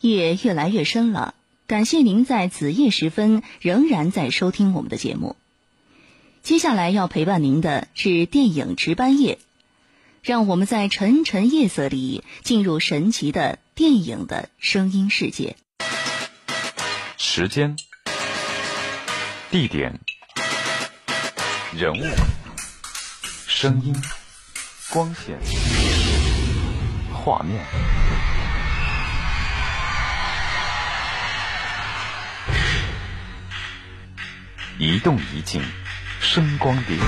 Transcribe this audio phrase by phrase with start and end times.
[0.00, 1.34] 夜越来越深了，
[1.66, 5.36] 感谢您在子夜时分仍然在收听我们的节目。
[6.42, 9.38] 接下来要陪伴您的是电影值班夜，
[10.22, 15.56] 让我们在沉沉夜色里进入神奇的电影的声音世界。
[17.18, 17.76] 时间、
[19.50, 20.00] 地点、
[21.76, 22.04] 人物、
[23.46, 23.94] 声音、
[24.90, 25.38] 光线、
[27.12, 28.09] 画面。
[34.82, 35.60] 一动一静，
[36.20, 36.98] 声光电。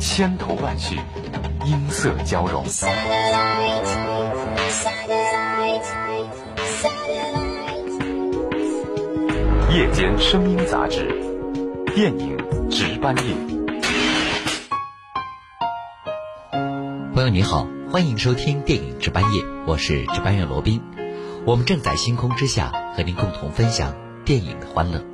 [0.00, 0.96] 千头万绪，
[1.64, 2.64] 音色交融。
[9.70, 11.06] 夜间声音杂志，
[11.94, 12.36] 电影
[12.68, 13.55] 值班夜。
[17.26, 20.80] 友你好，欢迎收听电影值班夜，我是值班员罗宾。
[21.44, 25.04] 我们正在星空之下和您共同分享电影的欢乐。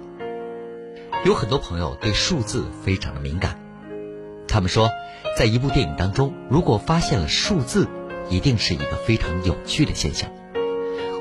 [1.24, 3.58] 有很多朋友对数字非常的敏感，
[4.46, 4.90] 他们说，
[5.38, 7.88] 在一部电影当中，如果发现了数字，
[8.28, 10.30] 一定是一个非常有趣的现象。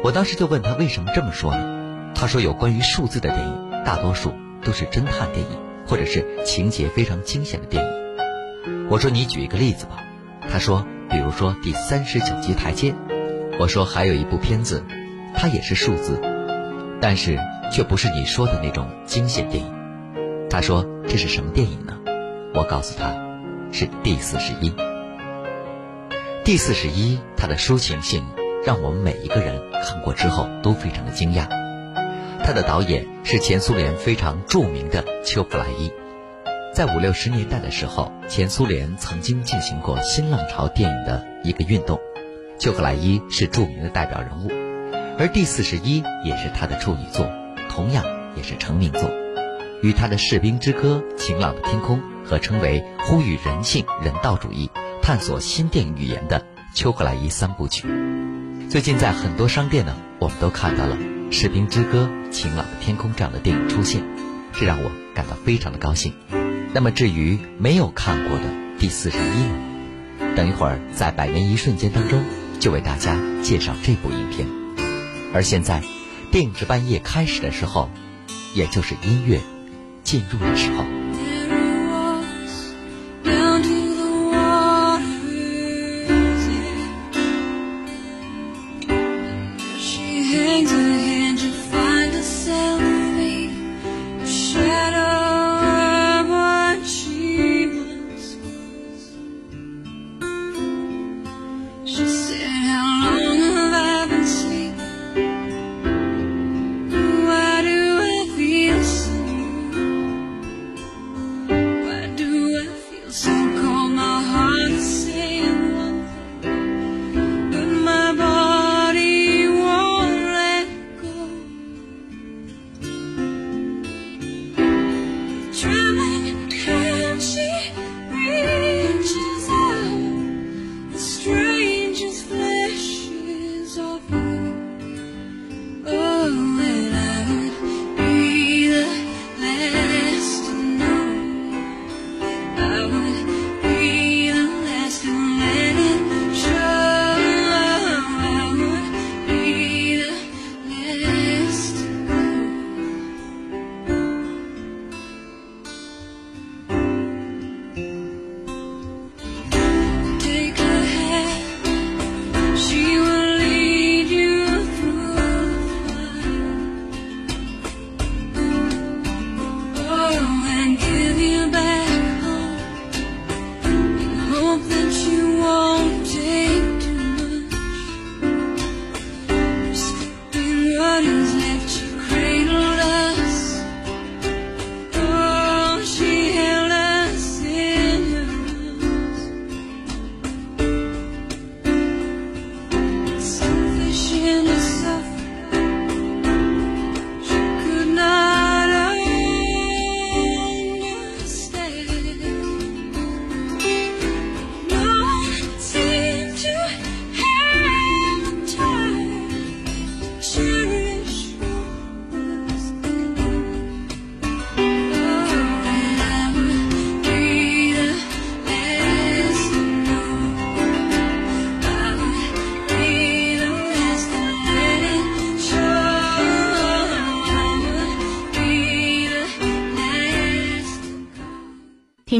[0.03, 2.11] 我当时就问他为什么这么说呢？
[2.15, 8.87] 他说，有关于数字的电影，大多数都是侦探电影，或者是情节非常惊险的电影。
[8.89, 9.95] 我说，你举一个例子吧。
[10.49, 12.93] 他说：“比如说第三十九级台阶。”
[13.59, 14.83] 我说：“还有一部片子，
[15.35, 16.19] 它也是数字，
[16.99, 17.37] 但是
[17.71, 19.71] 却不是你说的那种惊险电影。”
[20.49, 21.97] 他说：“这是什么电影呢？”
[22.53, 23.13] 我告诉他
[23.71, 24.73] ：“是第四十一。”
[26.43, 28.25] 第四十一，它的抒情性
[28.65, 31.47] 让我们每一个人看过之后都非常的惊讶。
[32.43, 35.91] 它的导演是前苏联非常著名的丘普莱伊。
[36.73, 41.99] 在五六十年代的时候，前苏联曾经进行过新浪潮电影的一个运动，
[42.57, 44.49] 丘克莱伊是著名的代表人物，
[45.19, 47.29] 而第四十一也是他的处女作，
[47.67, 48.05] 同样
[48.37, 49.11] 也是成名作，
[49.83, 57.85] 与他的《士兵之歌》《晴朗的天空》合称为呼吁人性、人道主义、探索新电影语言的丘克莱伊三部曲。
[58.69, 60.95] 最近在很多商店呢，我们都看到了
[61.33, 64.01] 《士兵之歌》《晴朗的天空》这样的电影出现，
[64.53, 66.13] 这让我感到非常的高兴。
[66.73, 68.45] 那么至于没有看过的
[68.79, 70.35] 第四十一呢？
[70.35, 72.23] 等一会儿在百年一瞬间当中，
[72.59, 74.47] 就为大家介绍这部影片。
[75.33, 75.83] 而现在，
[76.31, 77.89] 电影值班夜开始的时候，
[78.53, 79.41] 也就是音乐
[80.03, 80.85] 进入的时候。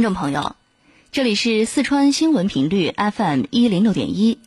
[0.01, 0.55] 听众朋友，
[1.11, 4.39] 这里是四川新闻频率 FM 一零六点一，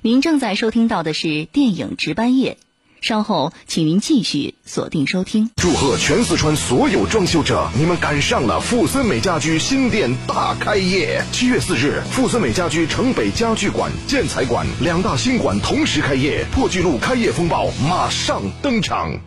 [0.00, 2.56] 您正在收听到的是电影值班夜。
[3.00, 5.50] 稍后，请您继续锁定收听。
[5.56, 11.20] 祝贺全四川所有装修者，你们赶上了富森美家居新店大开业。
[11.32, 19.18] 七月四日，富森美家居城北家具馆、建材馆两大新馆同时开业，破纪录开业风暴马上登场。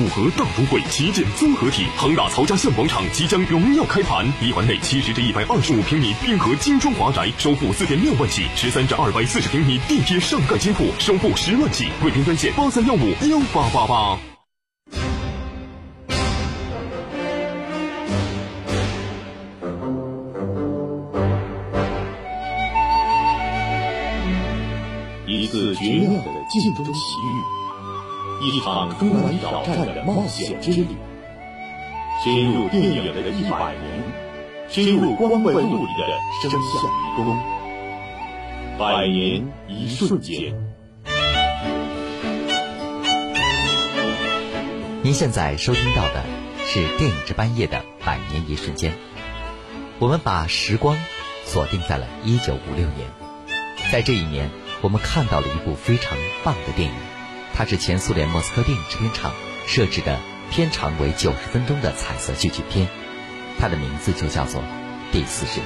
[0.00, 11.88] 五河大都会旗舰综合体恒大曹家巷广场即将荣耀开盘，一环内七十至一百二十五平米滨河精装华宅，首付四点六万起；十三至二百四十平米地铁上盖金铺，首付十万起。
[12.00, 14.18] 贵宾专线八三幺五幺八八八。
[25.26, 27.69] 一次绝妙的镜中奇遇。
[28.42, 30.86] 一场充满挑战的冒险之旅，
[32.24, 34.02] 深入电影的一百年，
[34.66, 36.08] 深入光怪陆离的
[36.40, 37.38] 声像迷宫，
[38.78, 40.54] 百年一瞬间。
[45.02, 46.24] 您现在收听到的
[46.64, 48.94] 是电影值班夜的百年一瞬间。
[49.98, 50.96] 我们把时光
[51.44, 53.06] 锁定在了一九五六年，
[53.92, 54.48] 在这一年，
[54.80, 56.94] 我们看到了一部非常棒的电影。
[57.54, 59.32] 它是前苏联莫斯科电影制片厂
[59.66, 60.18] 设置的
[60.50, 62.88] 片长为九十分钟的彩色剧情片，
[63.58, 64.62] 它的名字就叫做
[65.12, 65.62] 《第四十一》。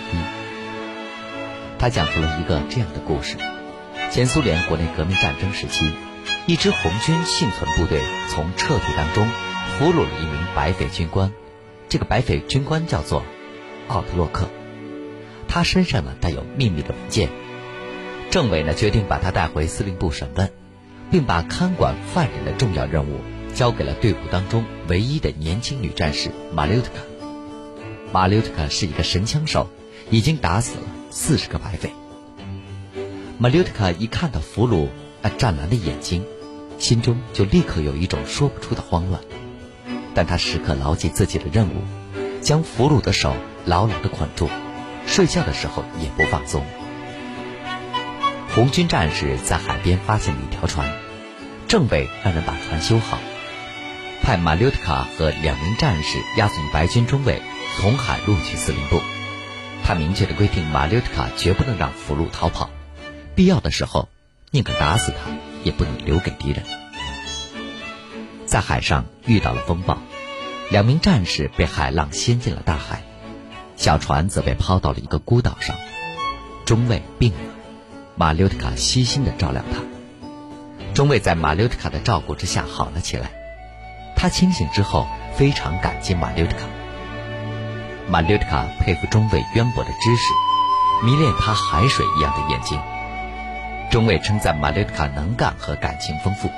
[1.79, 3.37] 它讲述了一个这样的故事：
[4.11, 5.93] 前苏联国内革命战争时期，
[6.47, 9.29] 一支红军幸存部队从撤退当中
[9.79, 11.33] 俘虏了一名白匪军官，
[11.89, 13.23] 这个白匪军官叫做
[13.89, 14.49] 奥特洛克，
[15.47, 17.29] 他身上呢带有秘密的文件，
[18.31, 20.51] 政委呢决定把他带回司令部审问。
[21.11, 23.21] 并把看管犯人的重要任务
[23.55, 27.01] 交给了队伍当中唯一的年轻女战士马柳特卡。
[28.13, 29.69] 马柳特卡是一个神枪手，
[30.11, 31.91] 已经打死了四十个白匪。
[33.39, 34.89] 马柳特卡一看到俘虏
[35.23, 36.25] 那湛蓝的眼睛，
[36.79, 39.21] 心中就立刻有一种说不出的慌乱。
[40.15, 41.83] 但他时刻牢记自己的任务，
[42.41, 43.35] 将俘虏的手
[43.67, 44.49] 牢牢地捆住，
[45.07, 46.65] 睡觉的时候也不放松。
[48.55, 50.89] 红军战士在海边发现了一条船，
[51.67, 53.19] 政委让人把船修好，
[54.23, 57.43] 派马柳特卡和两名战士押送白军中尉
[57.77, 59.01] 从海路去司令部。
[59.83, 62.71] 他明确的规定，马柳特卡绝不能让俘虏逃跑，
[63.35, 64.09] 必要的时候
[64.53, 65.33] 宁可打死他，
[65.65, 66.63] 也不能留给敌人。
[68.47, 69.99] 在海上遇到了风暴，
[70.71, 73.03] 两名战士被海浪掀进了大海，
[73.75, 75.75] 小船则被抛到了一个孤岛上，
[76.65, 77.54] 中尉病了。
[78.17, 79.81] 马柳特卡悉心的照料他，
[80.95, 83.29] 中尉在马柳特卡的照顾之下好了起来。
[84.15, 86.63] 他清醒之后非常感激马柳特卡。
[88.09, 90.33] 马柳特卡佩服中尉渊博的知识，
[91.05, 92.81] 迷恋他海水一样的眼睛。
[93.91, 96.49] 中尉称赞马柳特卡能干和感情丰富，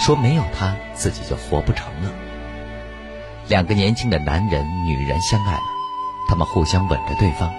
[0.00, 2.10] 说没有他自己就活不成了。
[3.46, 5.62] 两个年轻的男人、女人相爱了，
[6.28, 7.52] 他们互相吻着对方，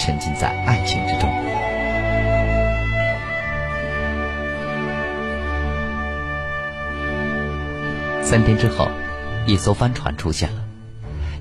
[0.00, 1.51] 沉浸在爱情之中。
[8.32, 8.88] 三天之后，
[9.46, 10.64] 一艘帆船出现了，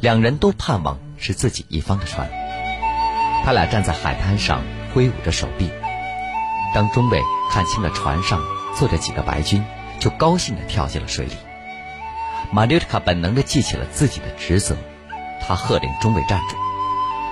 [0.01, 2.29] 两人都盼望是自己一方的船。
[3.45, 4.62] 他俩站在海滩上
[4.93, 5.71] 挥舞着手臂。
[6.75, 8.41] 当中尉看清了船上
[8.75, 9.63] 坐着几个白军，
[10.01, 11.31] 就高兴地跳进了水里。
[12.51, 14.75] 马柳特卡本能地记起了自己的职责，
[15.39, 16.57] 他喝令中尉站住，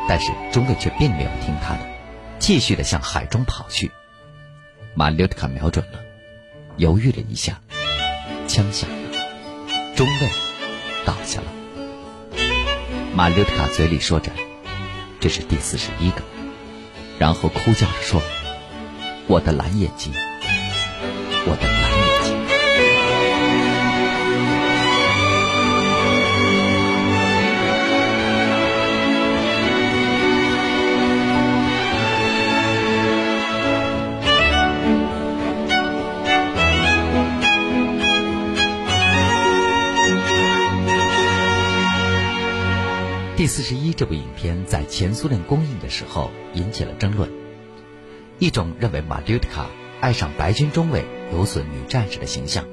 [0.07, 1.81] 但是中尉却并没有听他的，
[2.39, 3.91] 继续地向海中跑去。
[4.93, 5.99] 马柳特卡瞄准了，
[6.77, 7.59] 犹豫了一下，
[8.47, 8.89] 枪响。
[9.99, 10.29] 中尉
[11.05, 11.47] 倒下了，
[13.13, 14.31] 马略特卡嘴里说着
[15.19, 16.21] ：“这是第四十一个。”
[17.19, 18.21] 然后哭叫着说
[19.27, 20.13] ：“我的蓝眼睛，
[21.45, 21.67] 我的
[43.39, 47.31] 第四十一这部影片在前苏联公映的时候引起了争论，
[48.38, 49.67] 一种认为马柳特卡
[50.01, 52.65] 爱上白军中尉有损女战士的形象，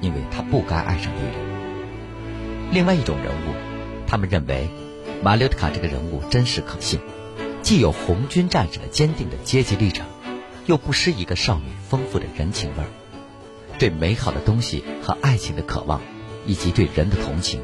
[0.00, 3.54] 因为他不该爱上女人；另外一种人物，
[4.08, 4.68] 他们认为
[5.22, 6.98] 马柳特卡这个人物真实可信，
[7.62, 10.08] 既有红军战士的坚定的阶级立场，
[10.66, 12.90] 又不失一个少女丰富的人情味儿，
[13.78, 16.00] 对美好的东西和爱情的渴望，
[16.46, 17.60] 以及对人的同情。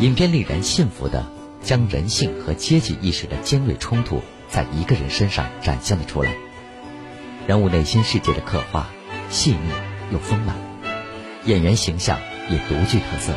[0.00, 1.26] 影片令人信服的
[1.62, 6.32] 将人性和阶级意识的尖锐冲突在一个人身上展现了出来。
[7.46, 8.88] 人物内心世界的刻画
[9.30, 9.58] 细腻
[10.10, 10.56] 又丰满，
[11.44, 12.18] 演员形象
[12.48, 13.32] 也独具特色。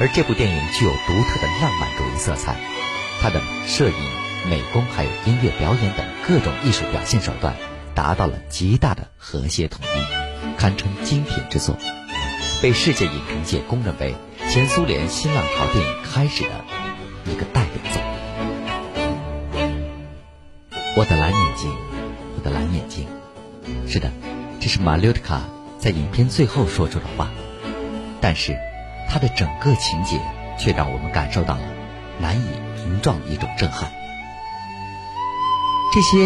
[0.00, 2.56] 而这部电影具有独特的浪漫主义色彩，
[3.20, 7.54] 它的摄影、美工还有音乐表演等各种艺术表现手段
[7.94, 11.76] 达到了极大的和谐统一，堪称精品之作，
[12.60, 14.16] 被世界影评界公认为
[14.54, 16.50] 前苏联新浪潮电影开始的
[17.24, 18.00] 一个代表作。
[20.96, 21.76] 我的蓝眼睛，
[22.36, 23.04] 我的蓝眼睛，
[23.88, 24.12] 是的，
[24.60, 25.40] 这是马柳特卡
[25.80, 27.28] 在影片最后说出的话，
[28.20, 28.56] 但是。
[29.08, 30.20] 他的整个情节
[30.58, 31.62] 却让我们感受到了
[32.18, 32.44] 难以
[32.84, 33.90] 名状的一种震撼。
[35.92, 36.16] 这些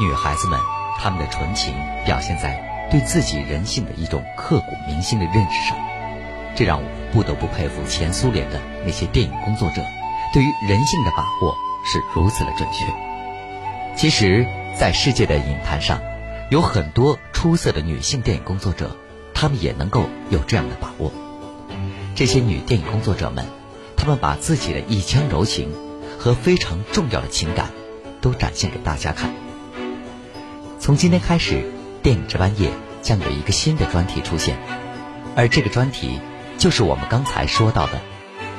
[0.00, 0.60] 女孩子们，
[0.98, 1.74] 她们的纯情
[2.06, 5.78] 表现在对自己人性的一种刻骨铭心的认识上，
[6.56, 9.82] 这让我不得不佩服前苏联的那些电影工作者，
[10.32, 11.54] 对于人性的把握
[11.84, 12.86] 是如此的准确。
[13.96, 14.46] 其实，
[14.78, 16.00] 在世界的影坛上，
[16.50, 18.96] 有很多出色的女性电影工作者，
[19.34, 21.12] 她们也能够有这样的把握。
[22.14, 23.46] 这些女电影工作者们，
[23.96, 25.72] 她们把自己的一腔柔情
[26.18, 27.70] 和非常重要的情感，
[28.20, 29.32] 都展现给大家看。
[30.78, 31.64] 从今天开始，
[32.02, 32.70] 电影值班夜
[33.02, 34.56] 将有一个新的专题出现，
[35.36, 36.18] 而这个专题
[36.60, 38.02] 就是我们刚才说到的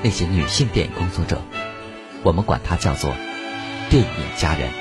[0.01, 1.39] 那些女性电影工作者，
[2.23, 3.13] 我们管它叫做
[3.91, 4.71] “电影家人”。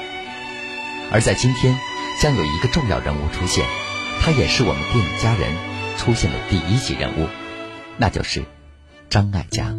[1.12, 1.76] 而在今天，
[2.22, 3.66] 将有一个重要人物出现，
[4.22, 5.52] 她也是我们电影家人
[5.98, 7.26] 出现的第一级人物，
[7.98, 8.42] 那就是。
[9.10, 9.74] 张艾嘉，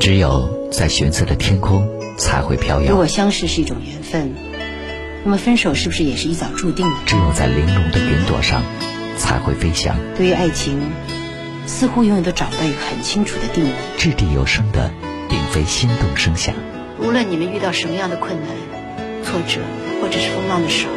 [0.00, 1.86] 只有在玄色的天空
[2.16, 2.90] 才会飘摇。
[2.90, 4.34] 如果相识是一种缘分，
[5.22, 6.96] 那么分手是不是也是一早注定的？
[7.04, 8.62] 只有在玲珑的云朵上
[9.18, 9.96] 才会飞翔。
[10.16, 10.80] 对于爱情，
[11.68, 13.70] 似乎永远都找不到一个很清楚的定义。
[13.96, 14.90] 掷地有声的，
[15.28, 16.54] 并非心动声响。
[16.98, 18.48] 无论你们遇到什么样的困难、
[19.22, 19.60] 挫折
[20.00, 20.94] 或者是风浪的时候，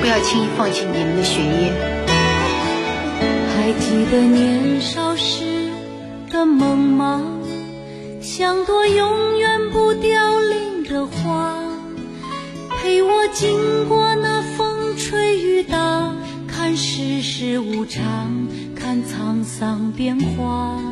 [0.00, 1.72] 不要轻易放弃你们的学业。
[3.56, 5.56] 还记得年少时。
[6.28, 7.22] 的梦吗？
[8.20, 11.62] 像朵永远不凋零的花，
[12.82, 16.12] 陪我经过那风吹雨打，
[16.48, 18.48] 看世事无常。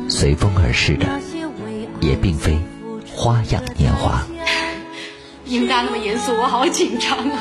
[0.09, 1.07] 随风而逝的，
[2.01, 2.57] 也并非
[3.13, 4.23] 花样年华。
[5.43, 7.39] 你们大家那么严肃，我好紧张啊！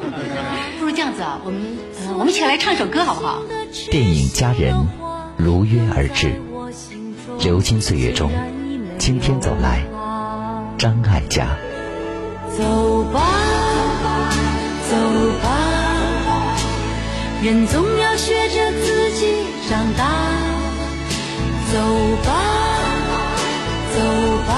[0.80, 1.76] 不如这样子啊，我们
[2.18, 3.42] 我们一起来唱一首歌好不好？
[3.90, 4.74] 电影《佳人》
[5.36, 6.32] 如约而至。
[7.40, 8.30] 流金岁月中，
[8.98, 9.84] 今天走来，
[10.78, 11.48] 张艾嘉。
[12.56, 13.20] 走吧，
[14.88, 14.96] 走
[15.42, 16.56] 吧，
[17.42, 19.26] 人总要学着自己
[19.68, 20.04] 长大。
[21.72, 21.80] 走
[22.22, 22.30] 吧，
[23.92, 24.00] 走
[24.46, 24.52] 吧，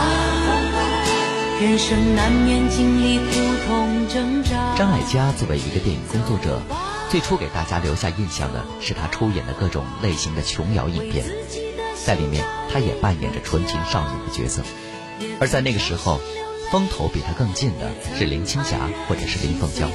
[1.62, 3.25] 人生难免经历苦
[3.66, 4.75] 痛挣扎。
[4.76, 6.60] 张艾嘉作为一个电影工作者，
[7.08, 11.25] 最初给大家留下印象的是他出演的各种类型的琼瑶影片。
[12.04, 14.62] 在里面，他也扮演着纯情少女的角色，
[15.40, 16.20] 而在那个时候，
[16.70, 18.76] 风头比他更近的是林青霞
[19.08, 19.88] 或者是林凤娇。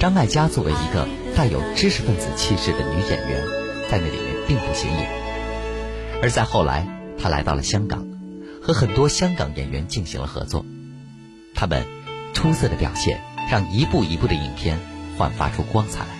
[0.00, 3.44] 张艾嘉作为一个带有知识分子气质的女演员，
[3.90, 5.08] 在那里面并不显眼。
[6.22, 6.86] 而在后来，
[7.18, 8.06] 他来到了香港，
[8.62, 10.64] 和很多香港演员进行了合作，
[11.54, 11.86] 他们
[12.34, 14.78] 出色的表现让一部一部的影片
[15.16, 16.10] 焕发出光彩来。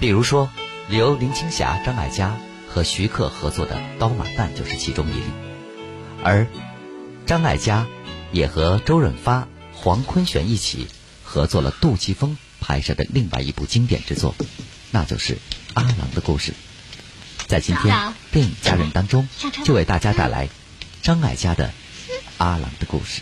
[0.00, 0.50] 比如说，
[0.88, 2.36] 由林青霞、张艾嘉。
[2.74, 5.24] 和徐克合作的《刀马旦》就是其中一例，
[6.24, 6.46] 而
[7.26, 7.86] 张艾嘉
[8.32, 10.86] 也和周润发、黄坤玄一起
[11.22, 14.34] 合作了杜琪峰拍摄的另外一部经典之作，
[14.90, 15.34] 那就是
[15.74, 16.52] 《阿郎的故事》。
[17.46, 19.28] 在今天电影家人当中，
[19.64, 20.48] 就为大家带来
[21.02, 21.68] 张艾嘉的
[22.38, 23.20] 《阿郎的故事》。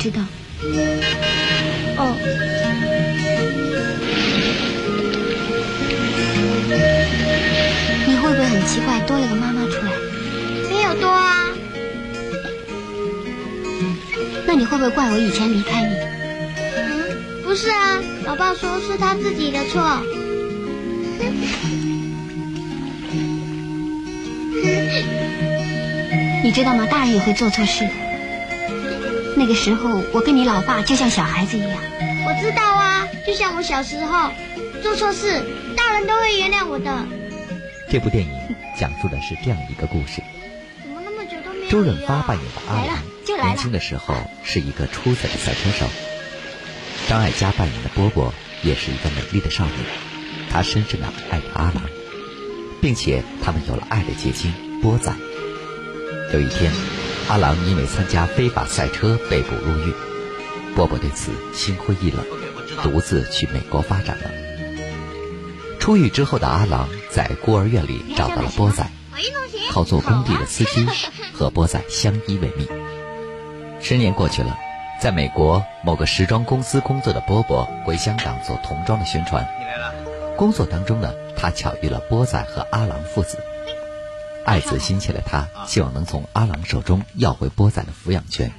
[0.00, 0.22] 知道。
[1.98, 2.16] 哦。
[8.06, 9.92] 你会不会很奇怪，多了个妈妈出来？
[10.70, 11.50] 没有多啊。
[14.46, 15.94] 那你会不会怪我以前离开你？
[16.78, 19.82] 嗯，不是啊，老爸说是他自己的错。
[26.42, 26.86] 你知道吗？
[26.90, 27.90] 大人也会做错事的。
[29.40, 31.70] 那个时候，我跟你老爸就像小孩子一样。
[32.26, 34.28] 我知道啊，就像我小时候
[34.82, 35.42] 做错事，
[35.74, 37.06] 大人都会原谅我的。
[37.88, 38.30] 这部电影
[38.78, 40.20] 讲述的是这样一个故事：
[41.70, 45.86] 周润发扮演的阿郎，年轻的时候是一个出色的赛车手；
[47.08, 49.72] 张艾嘉扮演的波波也是一个美丽的少女，
[50.50, 51.82] 她深深的爱着阿郎，
[52.82, 55.10] 并且他们有了爱的结晶波仔。
[56.34, 56.70] 有一天，
[57.30, 59.94] 阿郎因为参加非法赛车被捕入狱，
[60.74, 62.26] 波波对此心灰意冷，
[62.82, 64.24] 独自去美国发展了。
[65.78, 68.84] 出狱之后的阿郎在孤儿院里找到了波仔，
[69.70, 70.84] 靠做工地的司机
[71.32, 72.66] 和波仔相依为命。
[73.80, 74.58] 十年过去了，
[75.00, 79.48] 在美国某个时装公司工作的波波回香港做童装的宣传。
[80.36, 83.38] 工作当中呢，他巧遇了波仔和阿郎父子。
[84.50, 88.50] 爱子心切的他，希望能从阿郎手中要回波仔的抚养权。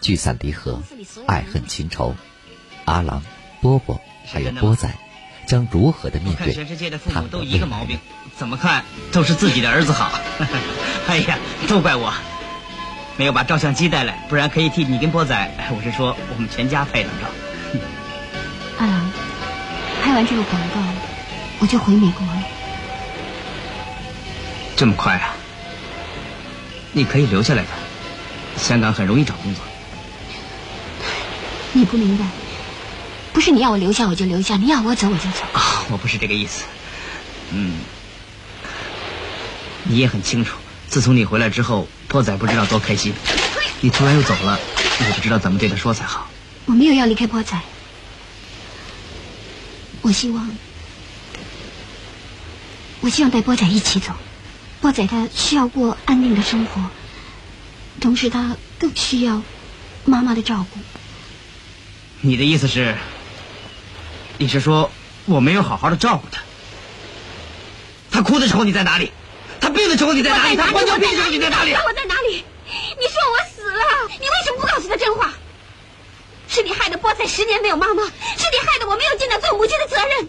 [0.00, 0.82] 聚散离合，
[1.26, 2.14] 爱恨情仇，
[2.86, 3.22] 阿郎、
[3.60, 4.90] 波波还有波仔，
[5.46, 6.54] 将如何的面对？
[6.54, 7.98] 全世界的父母都一个毛病，
[8.38, 10.10] 怎么看都是自己的儿子好。
[11.08, 12.14] 哎呀，都怪我，
[13.18, 17.28] 没有把照相机带来，不然可以替你跟波仔，我是说我们全家拍张照。
[18.78, 19.10] 阿郎，
[20.02, 20.80] 拍完这个广告，
[21.58, 22.33] 我就回美国了。
[24.76, 25.34] 这么快啊？
[26.92, 27.68] 你可以留下来的，
[28.56, 29.64] 香港很容易找工作。
[31.72, 32.24] 你不明白，
[33.32, 35.40] 不是你要我留下我就留下，你要我走我就走。
[35.52, 36.62] 啊，我不是这个意思。
[37.50, 37.78] 嗯，
[39.82, 40.56] 你也很清楚，
[40.88, 43.12] 自从你回来之后，波仔不知道多开心。
[43.80, 44.58] 你突然又走了，
[45.00, 46.28] 我不知道怎么对他说才好。
[46.66, 47.58] 我没有要离开波仔，
[50.00, 50.48] 我希望，
[53.00, 54.12] 我希望带波仔一起走。
[54.84, 56.78] 波仔他需要过安定的生活，
[58.02, 59.40] 同时他更需要
[60.04, 60.78] 妈妈的照顾。
[62.20, 62.94] 你的意思是，
[64.36, 64.90] 你是说
[65.24, 66.42] 我没有好好的照顾他？
[68.10, 69.10] 他哭的时候你在哪里？
[69.58, 70.56] 他病的时候你在哪里？
[70.56, 71.72] 他患尿病的时候你在哪里？
[71.72, 72.44] 我在哪里？
[73.00, 75.32] 你说我死了，你为什么不告诉他真话？
[76.46, 78.10] 是你害得波仔十年没有妈妈，是
[78.52, 80.28] 你害得我没有尽到做母亲的责任。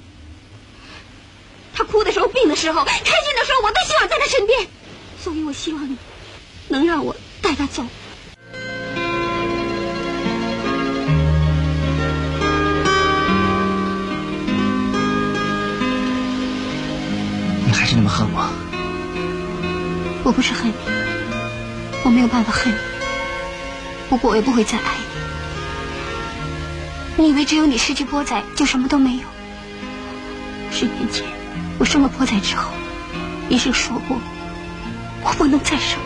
[1.85, 4.67] 他哭的时候、病的时候、开心的时候，我都希望在他身边，
[5.23, 5.95] 所以我希望你
[6.67, 7.85] 能让我带他走。
[17.67, 18.49] 你还是那么恨我？
[20.23, 20.73] 我不是恨你，
[22.03, 22.77] 我没有办法恨你，
[24.09, 24.97] 不过我也不会再爱
[27.17, 27.23] 你。
[27.23, 29.21] 你以为只有你失去波仔就什么都没有？
[30.71, 31.23] 十年前
[31.85, 32.71] 我生了波仔之后，
[33.47, 34.17] 医生说过
[35.23, 35.99] 我不能再生，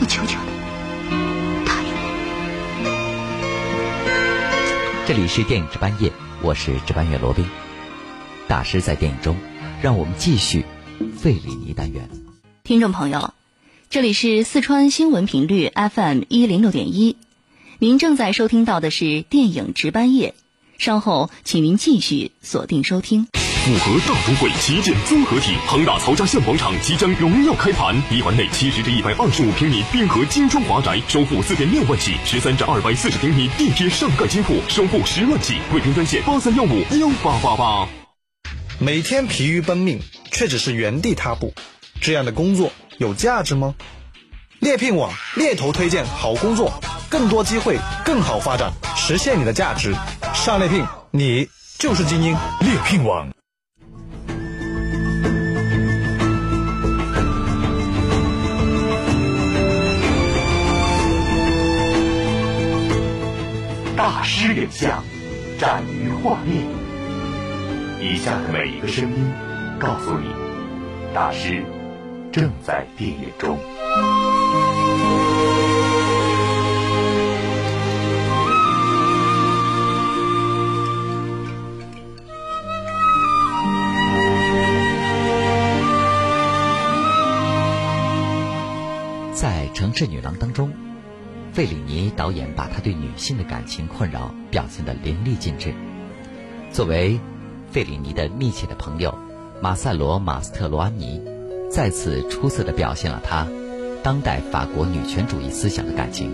[0.00, 0.48] 我求求你
[1.64, 1.88] 答应
[2.82, 2.90] 我。
[5.06, 7.46] 这里是电影值班夜，我是值班员罗宾。
[8.48, 9.36] 大师在电影中，
[9.80, 10.64] 让我们继续
[11.16, 12.10] 费里尼单元。
[12.64, 13.32] 听众朋友，
[13.90, 17.16] 这里是四川新闻频率 FM 一零六点一，
[17.78, 20.34] 您正在收听到的是电影值班夜。
[20.78, 23.26] 稍后，请您继续锁定收听。
[23.68, 35.58] 五河大都会旗舰综合体恒大曹家巷广场即将荣耀开盘，一环内七十至一百二十五平米滨河精装华宅，首付四点六万起；十三至二百四十平米地铁上盖金铺，首付十万起。
[35.72, 37.88] 贵宾专线八三幺五幺八八八。
[38.78, 41.54] 每天疲于奔命，却只是原地踏步，
[42.00, 43.74] 这样的工作有价值吗？
[44.60, 49.92] 猎聘网猎头推荐好工作，更多机会，更好发展，实现你的价值。
[50.48, 51.46] 上猎聘，你
[51.78, 52.34] 就是精英。
[52.60, 53.28] 猎聘网。
[63.94, 65.04] 大师影像，
[65.58, 66.66] 展于画面。
[68.00, 69.30] 以下的每一个声音，
[69.78, 70.30] 告诉你，
[71.12, 71.62] 大师
[72.32, 73.58] 正在电影中。
[89.40, 90.72] 在《城市女郎》当中，
[91.52, 95.72] 费里尼导演把他对女性的感情困扰表现得淋漓尽致。
[96.72, 97.20] 作为
[97.70, 99.16] 费里尼的密切的朋友，
[99.62, 101.22] 马塞罗·马斯特罗安尼
[101.70, 103.46] 再次出色地表现了他
[104.02, 106.32] 当代法国女权主义思想的感情。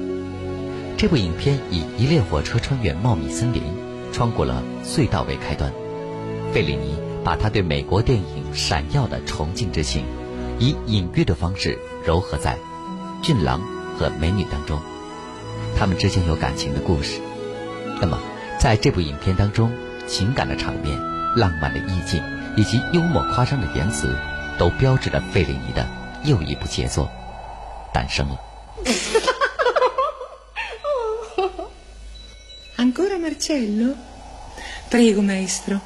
[0.96, 3.64] 这部影片以一列火车穿越茂密森林，
[4.14, 5.70] 穿过了隧道为开端。
[6.54, 10.06] 费里尼把他对美国电影闪耀的崇敬之情，
[10.58, 12.56] 以隐喻的方式糅合在
[13.24, 13.62] 俊郎
[13.98, 14.82] 和美女当中，
[15.78, 17.22] 他们之间有感情的故事。
[17.98, 18.18] 那么，
[18.60, 19.72] 在这部影片当中，
[20.06, 21.00] 情感的场面、
[21.34, 22.22] 浪漫的意境
[22.54, 24.14] 以及幽默夸张的言辞，
[24.58, 25.88] 都标志着费里尼的
[26.22, 27.10] 又一部杰作
[27.94, 28.38] 诞生了。
[32.76, 33.94] Ancora Marcello?
[34.90, 35.80] Prego, maestro.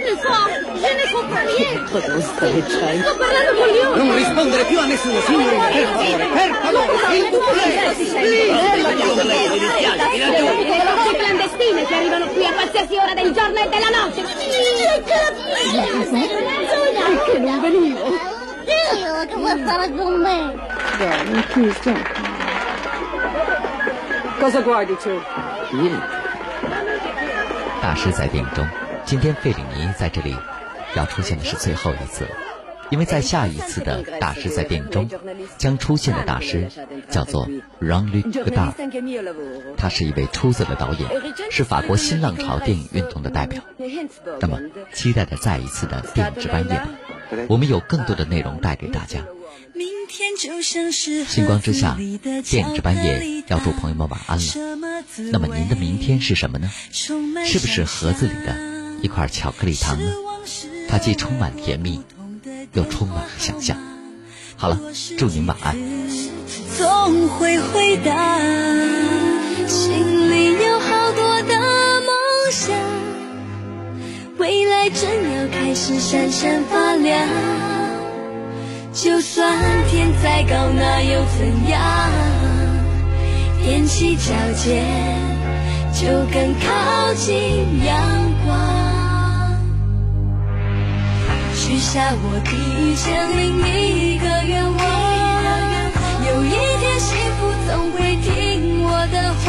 [0.02, 0.64] più forte!
[0.80, 1.84] Je ne comprends rien!
[1.90, 3.02] Cosa stai dicendo?
[3.02, 4.06] Sto parlando con lui!
[4.06, 7.76] Non rispondere più a nessuno, signorina, per favore, per favore, s'il vous plaît!
[10.96, 14.22] Queste clandestine che arrivano qui a qualsiasi ora del giorno e della notte!
[17.06, 18.04] Perché non venivo?
[18.96, 20.54] Io che vuoi stare con me?
[20.98, 21.92] Dai, qui sta.
[24.38, 25.20] Cosa guardi tu?
[27.86, 28.66] 大师在电影中，
[29.11, 30.33] 今天费里尼在这里
[30.95, 32.29] 要出现的是最后一次，
[32.89, 35.09] 因为在下一次的大师在电影中
[35.57, 36.69] 将出现的大师
[37.09, 37.45] 叫做
[37.81, 38.73] Jean-Luc d a r
[39.75, 41.09] 他是一位出色的导演，
[41.51, 43.61] 是法国新浪潮电影运动的代表。
[44.39, 44.61] 那么，
[44.93, 46.87] 期待着再一次的电影值班夜吧，
[47.49, 49.19] 我们有更多的内容带给大家。
[51.27, 51.97] 星光之下，
[52.49, 54.43] 电影值班夜要祝朋友们晚安了。
[55.33, 56.71] 那么您的明天是什么呢？
[56.93, 60.11] 是不是盒子里的一块巧克力糖呢？
[60.87, 62.01] 它既充满甜蜜，
[62.73, 63.77] 又充满了想象。
[64.57, 64.79] 好了，
[65.17, 65.75] 祝您晚安。
[66.77, 68.39] 总会回答，
[69.67, 71.55] 心里有好多的
[72.01, 72.75] 梦想，
[74.37, 77.27] 未来正要开始闪闪发亮。
[78.93, 79.57] 就算
[79.89, 82.11] 天再高，那又怎样？
[83.63, 84.85] 踮起脚尖，
[85.93, 87.97] 就更靠近阳
[88.45, 88.80] 光。
[91.71, 94.77] 许下我第一千零一个愿望，
[96.27, 99.47] 有一天幸福总会听我的话。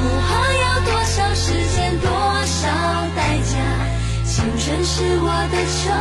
[0.00, 2.08] 不怕要多少时间，多
[2.46, 2.64] 少
[3.14, 3.60] 代价，
[4.24, 5.92] 青春是我的筹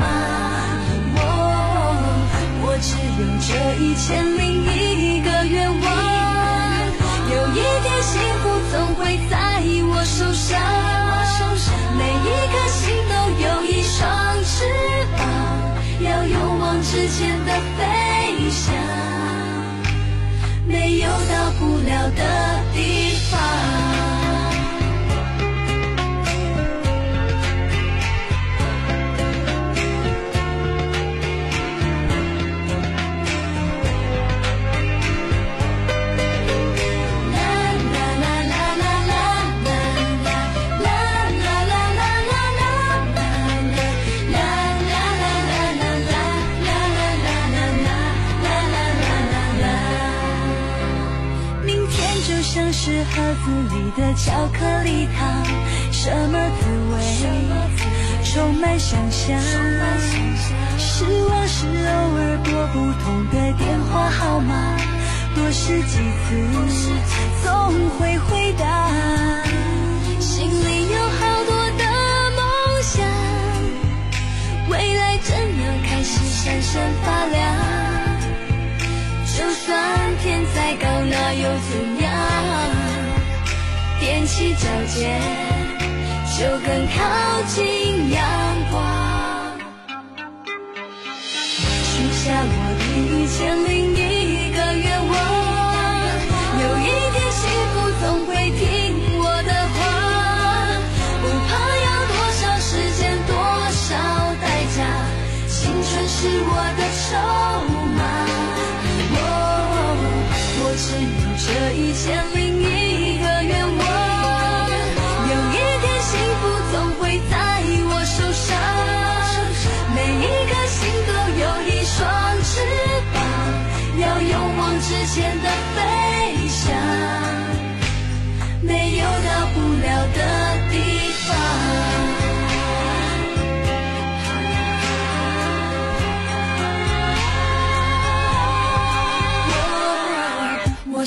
[2.64, 5.84] 我只有这一千零一个愿望，
[7.28, 9.36] 有一天幸福总会在
[9.92, 10.97] 我手上。
[14.58, 14.64] 翅
[15.16, 15.22] 膀，
[16.00, 18.74] 要勇往直前的飞翔，
[20.66, 22.22] 没有到不了的
[22.74, 23.87] 地方。
[52.26, 55.44] 就像是盒子里的巧克力糖，
[55.92, 56.94] 什么滋味？
[58.24, 59.40] 充满想象。
[60.76, 64.76] 失望是偶尔拨不通的电话号码，
[65.34, 66.36] 多试几次
[67.44, 67.48] 总
[67.98, 68.90] 会回答。
[70.20, 71.84] 心里有好多的
[72.36, 72.42] 梦
[72.82, 73.06] 想，
[74.68, 77.87] 未来正要开始闪闪发亮。
[79.68, 82.10] 就算天再高，那又怎样？
[84.00, 85.20] 踮起脚尖，
[86.38, 86.96] 就更靠
[87.48, 88.18] 近阳
[88.70, 88.80] 光。
[91.84, 93.77] 许下我第一千零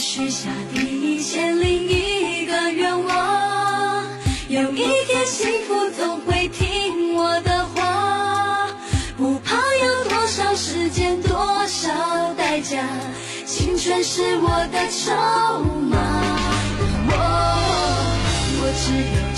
[0.01, 4.03] 许下第一千零一个愿望，
[4.49, 8.67] 有一天幸福总会听我的话。
[9.15, 11.37] 不怕要多少时间，多
[11.67, 12.83] 少代价，
[13.45, 15.13] 青春是我的筹
[15.87, 15.99] 码。
[17.07, 17.13] 我
[18.57, 19.30] 我只有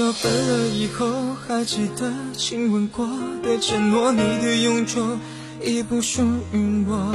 [0.00, 1.06] 要分了以后
[1.46, 3.06] 还记得亲吻过
[3.42, 4.98] 的承诺，你的永久
[5.62, 7.14] 已不属于我。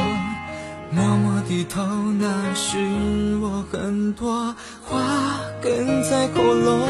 [0.92, 1.82] 默默低头，
[2.20, 2.78] 那是
[3.42, 5.00] 我很多话
[5.64, 6.88] 哽在喉咙。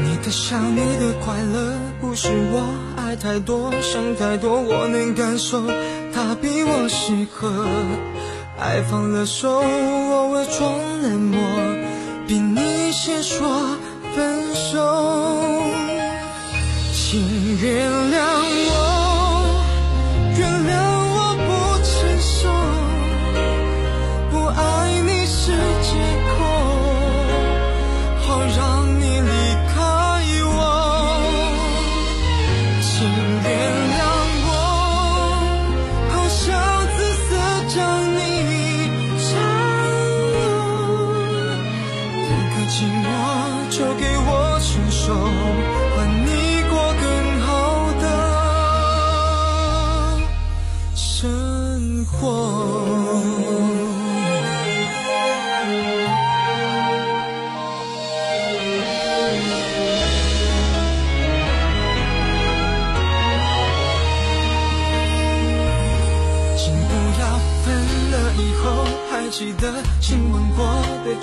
[0.00, 2.62] 你的笑，你的快乐，不是我
[2.96, 5.66] 爱太多，想太多，我能感受，
[6.14, 7.66] 他比我适合。
[8.56, 11.40] 爱放了手，我伪装冷漠，
[12.28, 13.47] 比你先说。
[17.56, 18.27] 原谅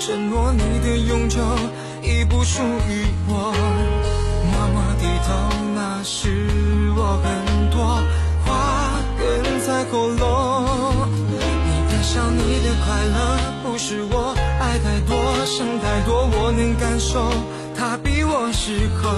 [0.06, 1.40] 承诺，你的永久。
[2.00, 3.52] 已不属于我，
[4.52, 5.34] 默默低头，
[5.74, 6.46] 那是
[6.96, 7.76] 我很多
[8.44, 9.24] 话哽
[9.66, 11.08] 在喉咙。
[11.28, 11.34] 你
[11.90, 13.18] 的笑，你的快乐，
[13.64, 17.28] 不是我爱太多，想太多，我能感受，
[17.76, 19.10] 他比我适合。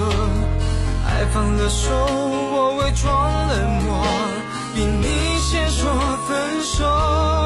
[1.05, 3.07] 爱放了手，我伪装
[3.47, 4.03] 冷漠，
[4.73, 5.93] 比你先说
[6.27, 7.38] 分手。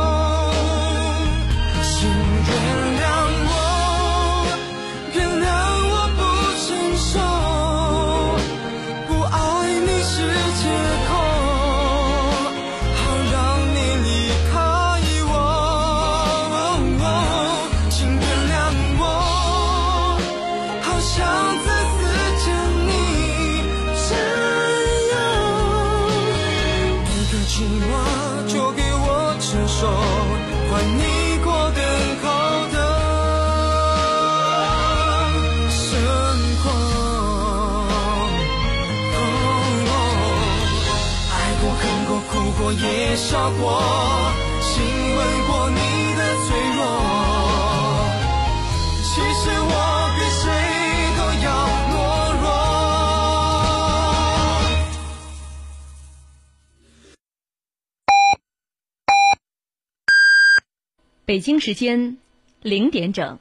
[61.43, 62.17] 京时间
[62.63, 63.38] 零点整。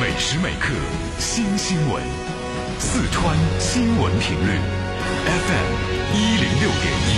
[0.00, 0.72] 每时每刻
[1.18, 2.30] 新新闻。
[2.82, 4.58] 四川新闻频率
[5.26, 5.68] FM
[6.14, 7.12] 一零六点一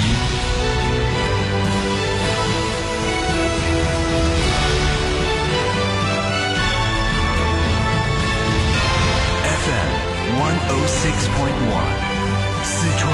[9.46, 9.90] ，FM
[10.42, 11.94] one oh six point one，
[12.64, 13.08] 四川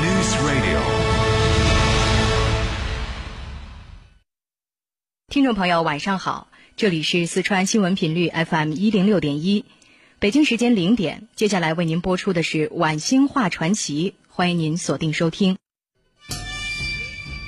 [0.00, 1.19] News Radio。
[5.30, 9.64] 听众朋友，晚上好，这里是四川新闻频率 FM 一零六点一。
[10.18, 15.56] 北京时间零点，接下来为您播出的是《晚星话传奇》，欢迎您锁定收听。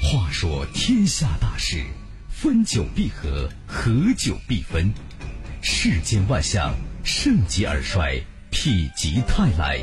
[0.01, 1.83] 话说天下大事，
[2.29, 4.95] 分久必合，合久必分。
[5.61, 9.81] 世间万象，盛极而衰，否极泰来。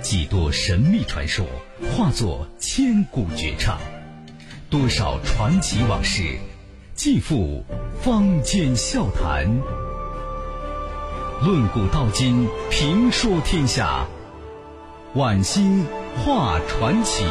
[0.00, 1.46] 几多神秘传说，
[1.82, 3.76] 化作千古绝唱；
[4.70, 6.38] 多少传奇往事，
[6.96, 7.64] 继父
[8.00, 9.44] 方间笑谈。
[11.42, 14.06] 论古道今，评说天下。
[15.14, 15.84] 晚星
[16.24, 17.24] 画传奇。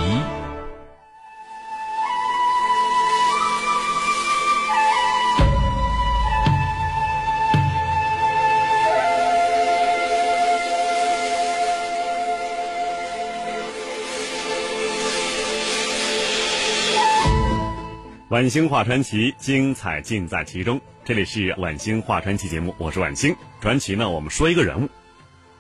[18.33, 20.81] 晚星话传奇，精彩尽在其中。
[21.05, 23.35] 这里是晚星话传奇节目，我是晚星。
[23.61, 24.89] 传奇呢，我们说一个人物，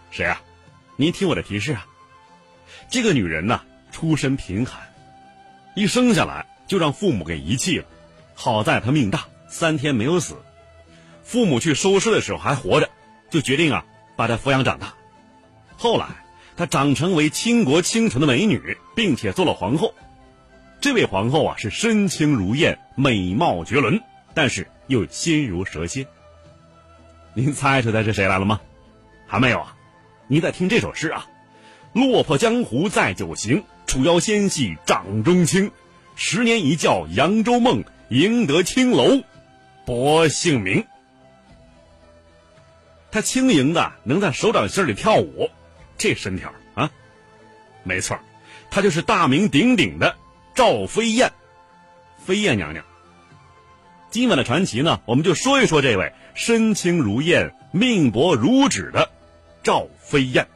[0.09, 0.41] 谁啊？
[0.95, 1.85] 您听我的提示啊。
[2.89, 4.81] 这个女人呢，出身贫寒，
[5.75, 7.85] 一生下来就让父母给遗弃了。
[8.33, 10.37] 好在她命大，三天没有死。
[11.21, 12.89] 父母去收尸的时候还活着，
[13.29, 14.95] 就决定啊把她抚养长大。
[15.77, 16.07] 后来
[16.57, 19.93] 她长成为倾国倾城的美女，并且做了皇后。
[20.83, 24.01] 这位皇后啊是身轻如燕，美貌绝伦，
[24.33, 26.05] 但是又心如蛇蝎。
[27.33, 28.59] 您猜出来是谁来了吗？
[29.25, 29.77] 还没有啊？
[30.27, 31.25] 你在听这首诗啊？
[31.93, 35.71] 落魄江湖在酒行，楚腰纤细掌中轻。
[36.17, 39.23] 十年一觉扬州梦，赢得青楼
[39.85, 40.85] 薄幸名。
[43.09, 45.49] 他轻盈的能在手掌心里跳舞，
[45.97, 46.91] 这身条啊，
[47.83, 48.19] 没错，
[48.69, 50.17] 她就是大名鼎鼎的
[50.55, 51.33] 赵飞燕，
[52.23, 52.85] 飞燕娘娘。
[54.11, 59.09] 今晚的传奇呢，我们就说一说这位身轻如燕、命薄如纸的
[59.63, 60.47] 赵飞燕。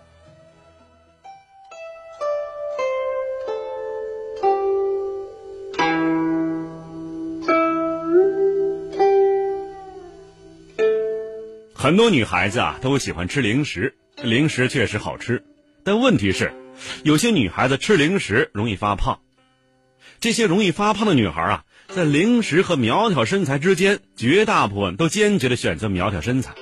[11.74, 15.44] 很多女孩子啊都喜欢吃零食，零食确实好吃，
[15.84, 16.54] 但问题是，
[17.04, 19.20] 有些女孩子吃零食容易发胖。
[20.20, 26.54] 这些容易发胖的女孩啊，在零食和苗条身材之间，绝大部分都坚决的选择苗条身材。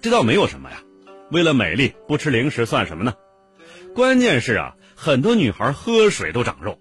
[0.00, 0.82] 这倒没有什么呀，
[1.30, 3.14] 为了美丽不吃零食算什么呢？
[3.94, 6.78] 关键是啊，很多女孩喝水都长肉，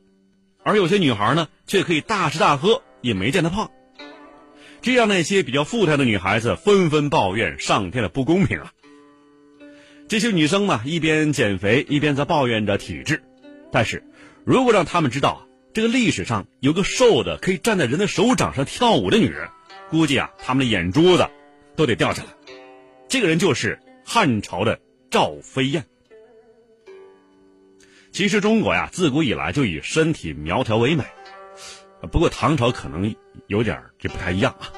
[0.63, 3.71] 而有些女孩呢，却可以大吃大喝也没见她胖。
[4.81, 8.71] 这让那些比较富态的女孩子纷纷抱怨上天的不公平啊！
[10.07, 13.23] 这些女生呢，一边减肥一边在抱怨着体质，
[13.71, 14.03] 但是，
[14.45, 19.49] 如果让他们知道这个历史上有个瘦的可以站在人的手掌上跳舞的女人，
[19.89, 21.27] 估计啊，他们的眼珠子
[21.75, 22.29] 都得掉下来。
[23.09, 24.79] 这个人就是汉朝的
[25.09, 25.85] 赵飞燕。
[28.11, 31.03] 其实中国呀，自古以来就以身体苗条为美。
[32.11, 33.15] 不过唐朝可能
[33.47, 34.71] 有点这不太一样啊。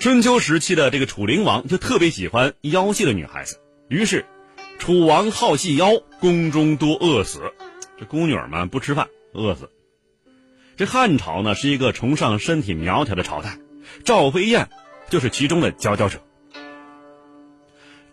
[0.00, 4.24] 春秋时期的这个楚灵王就特别喜欢腰细的女孩子，于是
[4.78, 7.52] 楚王好细腰，宫中多饿死。
[7.98, 9.70] 这宫女们不吃饭，饿死。
[10.76, 13.58] 这汉朝呢是一个崇尚身体苗条的朝代，
[14.04, 14.68] 赵飞燕
[15.08, 16.20] 就是其中的佼佼者。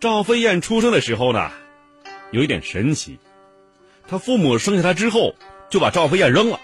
[0.00, 1.52] 赵飞燕出生的时候呢，
[2.32, 3.18] 有一点神奇，
[4.08, 5.36] 她父母生下她之后
[5.70, 6.60] 就把赵飞燕扔了。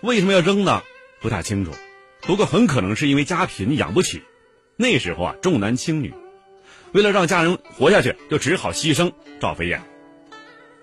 [0.00, 0.82] 为什么要扔呢？
[1.20, 1.72] 不太清楚，
[2.20, 4.22] 不过很可能是因为家贫养不起。
[4.76, 6.14] 那时候啊，重男轻女，
[6.92, 9.82] 为了让家人活下去，就只好牺牲赵飞燕。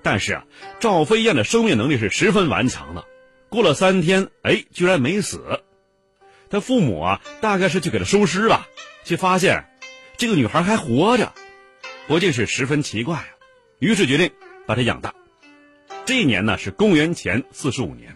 [0.06, 0.46] 但是啊，
[0.80, 3.06] 赵飞燕的生命能力是十分顽强的，
[3.50, 5.64] 过了三天，哎，居然没死。
[6.48, 8.68] 他父母啊，大概是去给他收尸吧，
[9.04, 9.66] 却发现
[10.16, 11.34] 这个女孩还活着，
[12.08, 13.28] 不禁是十分奇怪啊。
[13.80, 14.30] 于是决定
[14.68, 15.16] 把她养大。
[16.06, 18.16] 这一年呢，是公元前四十五年。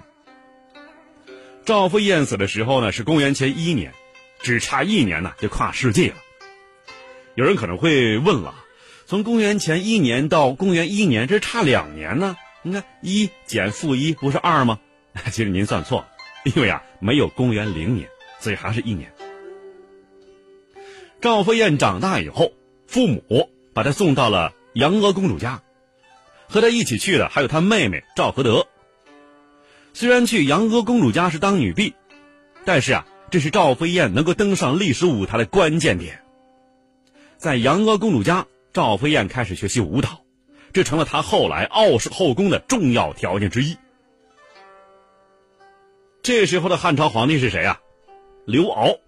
[1.65, 3.95] 赵飞燕死的时候呢，是公元前一年，
[4.43, 6.15] 只差一年呢就跨世纪了。
[7.34, 8.54] 有人可能会问了，
[9.10, 12.38] 从公元前一年到公元一年，这差两年呢？
[12.62, 14.78] 你看一减负一不是二吗？
[15.34, 16.08] 其实您算错了，
[16.43, 18.08] 因为啊没有公元零年，
[18.39, 19.12] 所以还是一年。
[21.22, 22.53] 赵飞燕长大以后，
[22.86, 25.64] 父母把她送到了杨娥公主家，
[26.47, 28.68] 和她一起去的还有她妹妹赵合德。
[29.95, 31.95] 虽然去杨娥公主家是当女婢，
[32.64, 36.22] 但是啊，这是赵飞燕能够登上历史舞台的关键点。
[37.38, 40.24] 在杨娥公主家，赵飞燕开始学习舞蹈，
[40.74, 43.78] 这成了她后来傲视后宫的重要条件之一。
[46.22, 47.80] 这时候的汉朝皇帝是谁啊？
[48.45, 48.99] 刘骜。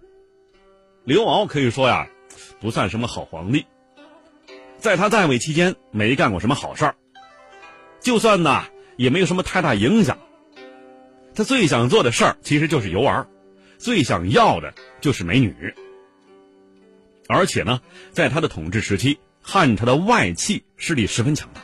[1.04, 2.08] 刘骜可以说呀，
[2.60, 3.66] 不算什么好皇帝，
[4.78, 6.96] 在他在位期间没干过什么好事儿，
[8.00, 8.64] 就算呢，
[8.96, 10.18] 也没有什么太大影响。
[11.34, 13.28] 他最想做的事儿其实就是游玩，
[13.78, 15.74] 最想要的就是美女。
[17.28, 17.80] 而且呢，
[18.12, 21.60] 在他的统治时期，汉朝的外戚势力十分强大，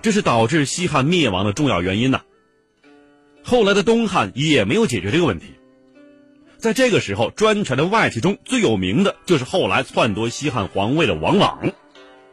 [0.00, 2.22] 这是导致西汉灭亡的重要原因呐。
[3.42, 5.54] 后来的东汉也没有解决这个问题。
[6.56, 11.72] 在这个时候，专权的外戚中最有名的就是后来篡夺西汉皇位的王莽。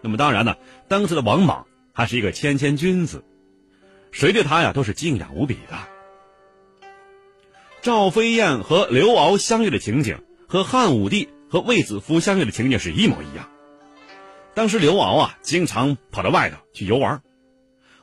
[0.02, 0.56] 那么当然呢，
[0.88, 3.24] 当时的王莽还是一个谦谦君子，
[4.12, 5.78] 谁对他呀都是敬仰无比的。
[7.82, 10.18] 赵飞燕和刘骜相遇的情景，
[10.48, 13.50] 和汉武帝和卫子夫相遇的情景是一模一样。
[14.58, 17.22] 当时刘敖啊，经常跑到外头去游玩，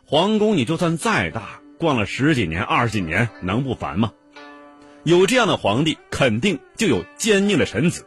[0.07, 4.13] 皇宫你就算再大，逛了十几年、二十几年，能不烦吗？
[5.03, 8.07] 有这样的皇帝，肯定就有坚硬的臣子。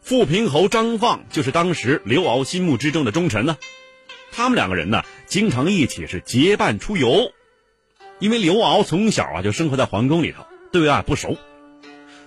[0.00, 3.58] 富平侯张放就是当时刘敖心目之中的忠臣呢。
[4.30, 7.32] 他们两个人呢，经常一起是结伴出游，
[8.20, 10.46] 因为刘敖从小啊就生活在皇宫里头。
[10.70, 11.36] 对外不熟，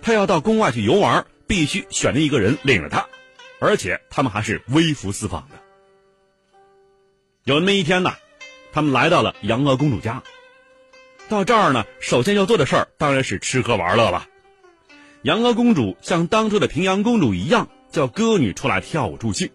[0.02, 3.08] 他要到宫外去游玩，必须选定一个人领着他，
[3.64, 5.56] 而且他们还是微服私访的。
[7.46, 8.14] 有那么一天呢，
[8.74, 10.22] 他们来到了杨娥公主家。
[11.30, 14.28] 到这儿呢，首先要做的事儿当然是吃喝玩乐了。
[15.22, 19.50] 杨娥公主像当初的平阳公主一样，叫歌女出来跳舞助兴。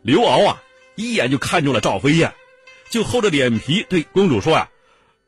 [0.00, 0.62] 刘敖啊，
[0.94, 2.32] 一眼就看中了赵飞燕，
[2.88, 4.70] 就厚着脸皮对公主说呀：“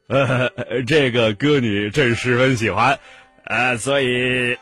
[0.09, 0.51] 呃，
[0.87, 2.99] 这个歌女朕十分喜欢，
[3.45, 4.57] 呃，所以……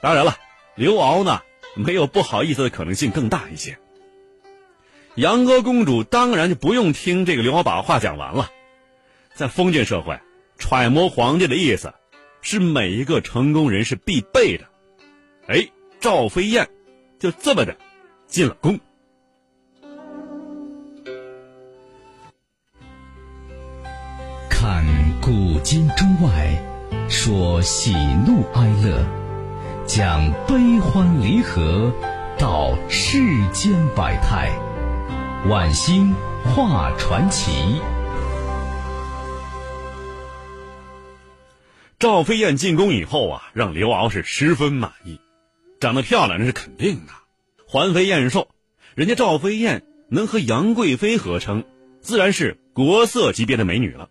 [0.00, 0.36] 当然了，
[0.74, 1.40] 刘敖呢，
[1.74, 3.78] 没有不好意思的可能性更大一些。”
[5.14, 8.50] 杨娥公主当然就不用听这个刘骜把话讲完了，
[9.34, 10.18] 在封建社会，
[10.58, 11.92] 揣摩皇帝的意思，
[12.40, 14.64] 是每一个成功人士必备的。
[15.48, 15.68] 哎，
[16.00, 16.68] 赵飞燕
[17.18, 17.76] 就这么的
[18.26, 18.80] 进了宫。
[24.48, 24.86] 看
[25.20, 26.64] 古今中外，
[27.10, 27.92] 说喜
[28.26, 29.04] 怒哀乐，
[29.86, 31.92] 讲悲欢离合，
[32.38, 33.18] 道世
[33.52, 34.48] 间百态。
[35.48, 36.14] 晚星
[36.44, 37.80] 画传奇。
[41.98, 45.20] 赵飞燕进宫以后啊，让刘骜是十分满意。
[45.80, 47.12] 长得漂亮那是肯定的，
[47.66, 48.48] 环肥燕瘦，
[48.94, 51.64] 人家赵飞燕能和杨贵妃合称，
[52.00, 54.08] 自然是国色级别的美女了。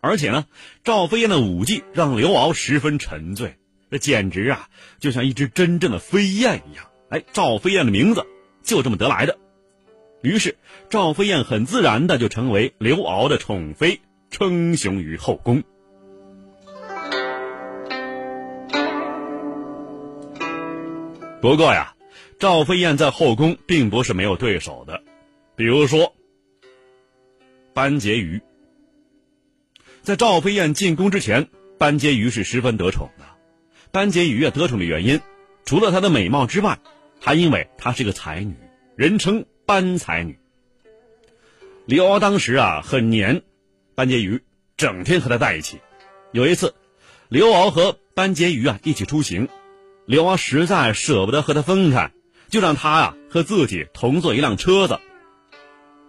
[0.00, 0.46] 而且呢，
[0.84, 3.57] 赵飞燕的舞技让刘骜十分沉醉，
[3.90, 4.68] 这简直啊，
[4.98, 6.84] 就像一只真正的飞燕一样。
[7.10, 8.26] 哎，赵飞燕的名字
[8.62, 9.38] 就这么得来的。
[10.22, 10.56] 于是，
[10.90, 15.62] 赵飞燕很自然的就成为刘骜的宠妃，称雄于后宫。
[21.40, 21.94] 不过呀，
[22.38, 25.02] 赵飞燕在后宫并不是没有对手的，
[25.54, 26.14] 比如说
[27.72, 28.40] 班婕妤。
[30.02, 33.24] 在赵飞燕进宫之前，班婕妤是十分得宠的。
[33.92, 35.20] 班婕妤啊，得宠的原因，
[35.64, 36.78] 除了她的美貌之外，
[37.20, 38.54] 还因为她是个才女，
[38.96, 39.46] 人称。
[39.68, 40.38] 班才女，
[41.84, 43.42] 刘骜当时啊很黏
[43.94, 44.40] 班婕妤，
[44.78, 45.78] 整天和她在一起。
[46.32, 46.74] 有一次，
[47.28, 49.46] 刘骜和班婕妤啊一起出行，
[50.06, 52.12] 刘骜实在舍不得和她分开，
[52.48, 55.00] 就让她呀和自己同坐一辆车子。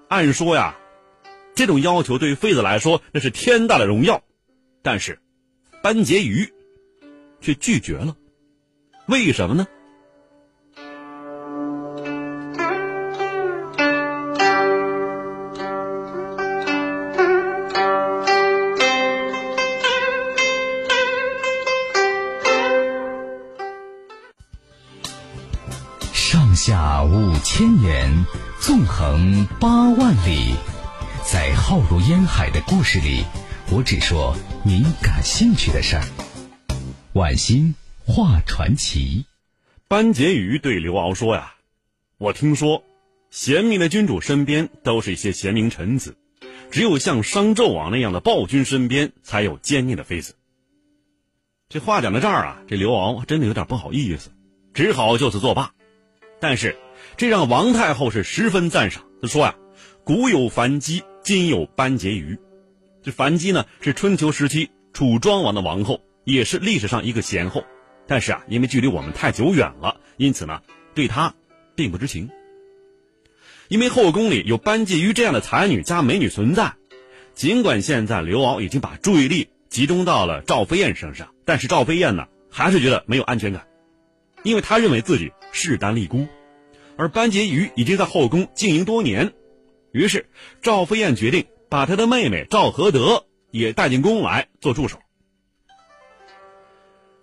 [0.08, 0.78] 按说呀，
[1.54, 4.24] 这种要求对于妃子来说那是天大的荣耀，
[4.82, 5.20] 但是
[5.84, 6.54] 班婕妤
[7.42, 8.16] 却拒绝了，
[9.08, 9.66] 为什么呢？
[26.14, 28.26] 上下五千年，
[28.60, 30.54] 纵横八万里，
[31.24, 33.24] 在浩如烟海的故事里，
[33.72, 36.04] 我只说您感兴趣的事儿。
[37.20, 39.26] 晚星画传奇，
[39.90, 41.56] 班婕妤对刘骜说呀
[42.18, 42.86] ：“我听说，
[43.30, 46.16] 贤明的君主身边都是一些贤明臣子，
[46.72, 50.36] 只有像商纣王那样的暴君身边才有奸佞的妃子。”
[51.68, 54.32] 这话讲到这儿啊，这刘骜真的有点不好意思，
[54.74, 55.74] 只好就此作罢。
[56.40, 56.78] 但是，
[57.18, 59.04] 这让王太后是十分赞赏。
[59.22, 59.58] 他说呀
[60.06, 62.38] ：“古有樊姬，今有班婕妤。
[63.04, 66.00] 这樊姬呢，是春秋时期楚庄王的王后，
[66.32, 67.66] 也是历史上一个贤后。
[68.08, 70.62] 但是啊，因为距离我们太久远了，因此呢，
[70.96, 71.36] 对她
[71.76, 72.30] 并不知情。
[73.68, 76.74] 因为后宫里有班婕妤这样的才女加美女存在，
[77.36, 83.68] 尽管现在刘骜已经把注意力集中到了赵飞燕身上，但是赵飞燕呢，还是觉得没有安全感。”
[84.42, 86.28] 因为她认为自己势单力孤，
[86.98, 89.34] 而班婕妤已经在后宫经营多年，
[89.92, 90.30] 于是
[90.64, 95.00] 赵飞燕决定把她的妹妹赵合德也带进宫来做助手。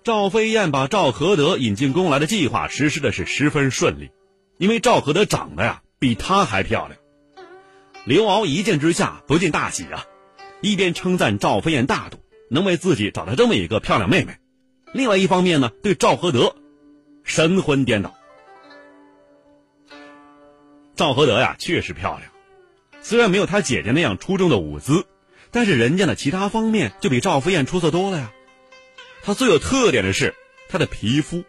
[0.07, 4.12] 赵飞燕把赵合德引进宫来的计划实施的是十分顺利，
[4.57, 6.96] 因为赵合德长得呀比她还漂亮。
[8.04, 10.04] 刘骜一见之下不禁大喜啊，
[10.61, 14.36] 一边称赞赵飞燕大度，能为自己找到这么一个漂亮妹妹，
[14.92, 16.54] 另外一方面呢对赵合德。
[17.24, 18.14] 神魂颠倒。
[20.94, 22.30] 赵合德呀，确实漂亮，
[23.02, 25.04] 虽然没有他姐姐那样出众的舞姿，
[25.50, 28.30] 但是人家的其他方面就比赵飞燕出色多了呀。
[29.27, 30.37] 她最有特点的是
[30.68, 31.43] 她的皮肤，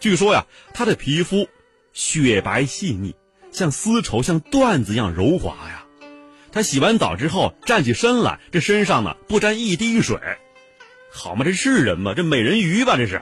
[0.00, 1.50] 据说呀，她的皮肤
[1.92, 3.14] 雪白细腻，
[3.52, 5.84] 像丝绸，像缎子一样柔滑呀。
[6.50, 10.18] 她洗完澡之后站起身来，这身上呢不沾一滴水，
[11.12, 11.44] 好吗？
[11.44, 12.14] 这是人吗？
[12.14, 12.96] 这美人鱼吧？
[12.96, 13.20] 这是。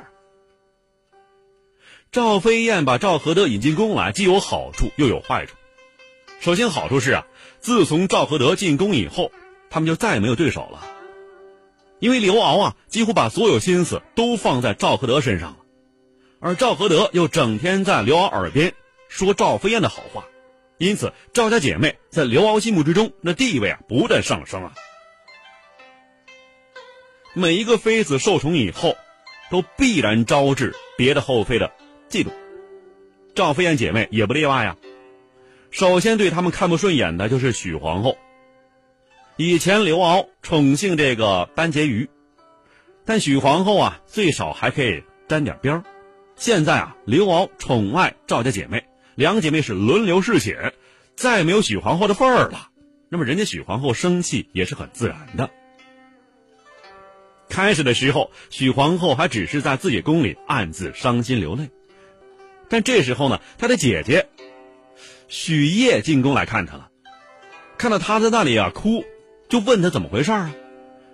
[2.12, 5.56] 赵飞燕把赵合德引进宫来，既有好处又有坏处。
[6.38, 7.26] 首先，好处是啊，
[7.58, 9.32] 自从赵合德进宫以后，
[9.70, 10.86] 他们就再也没有对手了。
[11.98, 15.58] 因为刘敖啊，几乎把所有心思都放在赵合德身上了，
[16.40, 18.72] 而赵合德又整天在刘敖耳边
[19.08, 20.24] 说赵飞燕的好话，
[20.78, 24.72] 因此赵家姐妹在刘敖心目之中那地位啊不断上升啊。
[27.34, 28.96] 每一个妃子受宠以后。
[29.50, 31.72] 都必然招致别的后妃的
[32.10, 32.28] 嫉妒。
[33.34, 34.76] 赵飞燕姐妹也不例外呀。
[35.70, 38.18] 首先对他们看不顺眼的就是许皇后。
[39.40, 42.08] 以前刘骜宠幸这个班婕妤，
[43.04, 45.84] 但许皇后啊，最少还可以沾点边儿。
[46.34, 48.84] 现在啊，刘骜宠爱赵家姐妹，
[49.14, 50.72] 两姐妹是轮流侍寝，
[51.14, 52.70] 再没有许皇后的份儿了。
[53.10, 55.48] 那么人家许皇后生气也是很自然的。
[57.48, 61.70] 开始的时候，许皇后还只是在自己宫里暗自伤心流泪，
[62.68, 64.26] 但这时候呢，她的姐姐
[65.28, 66.90] 许烨进宫来看她了，
[67.78, 69.04] 看到她在那里啊哭。
[69.48, 70.54] 就问他怎么回事啊？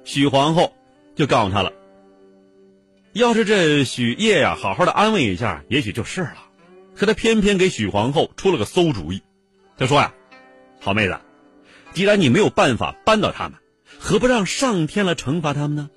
[0.05, 0.72] 许皇后
[1.14, 1.72] 就告诉他了。
[3.12, 6.37] 要是这许烨呀，好好的安慰一下，也许就是了。
[6.97, 9.22] 可他偏偏给许皇后出了个馊主意。
[9.76, 10.12] 他说呀
[10.80, 11.18] ：“好妹子，
[11.93, 13.59] 既然你没有办法扳倒他们，
[13.99, 15.91] 何不让上天来惩罚他们呢？”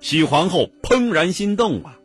[0.00, 1.98] 许皇后怦然心动啊！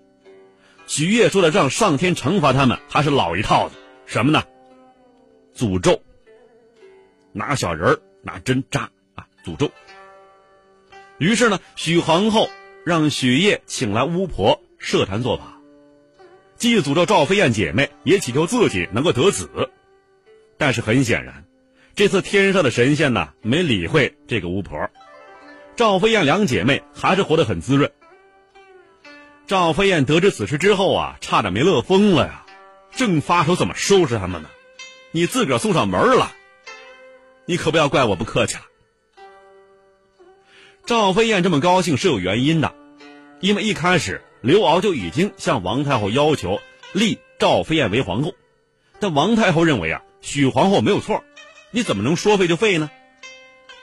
[0.88, 3.76] 许烨说的让上天惩罚他们，还是老一套的，
[4.06, 4.43] 什么呢？
[5.56, 6.01] 诅咒，
[7.34, 7.99] 拿小人儿。
[8.24, 9.69] 拿针扎啊，诅咒。
[11.19, 12.49] 于是呢，许皇后
[12.84, 15.59] 让许烨请来巫婆设坛做法，
[16.57, 19.69] 既诅咒赵飞燕姐妹，也祈求自己能够得子。
[20.57, 21.45] 但是很显然，
[21.95, 24.89] 这次天上的神仙呢没理会这个巫婆，
[25.76, 27.91] 赵飞燕两姐妹还是活得很滋润。
[29.45, 32.45] 赵飞燕得知此事之后啊，差点没乐疯了呀，
[32.95, 34.49] 正发愁怎么收拾他们呢，
[35.11, 36.32] 你自个儿送上门了。
[37.45, 38.61] 你可不要怪我不客气了。
[40.85, 42.73] 赵飞燕这么高兴是有原因的，
[43.39, 46.59] 因为一开始刘骜就已经向王太后要求
[46.93, 48.33] 立赵飞燕为皇后，
[48.99, 51.23] 但王太后认为啊，许皇后没有错，
[51.71, 52.91] 你怎么能说废就废呢？